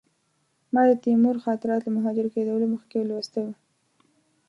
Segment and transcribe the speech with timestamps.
[0.73, 3.53] ما د تیمور خاطرات له مهاجر کېدلو مخکې لوستي وو.